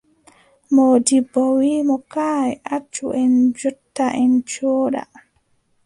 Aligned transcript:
Moodibbo 0.73 1.41
wii 1.57 1.81
mo: 1.87 1.97
kaay, 2.13 2.49
accu 2.75 3.05
en 3.21 3.31
njotta, 3.45 4.05
en 4.23 4.31
cooda. 4.49 5.03